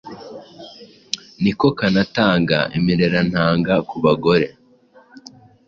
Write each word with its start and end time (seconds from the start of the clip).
ni 1.41 1.51
ko 1.59 1.67
kanatanga 1.77 2.57
imirerantanga 2.77 3.73
ku 3.89 3.95
bagore, 4.03 4.47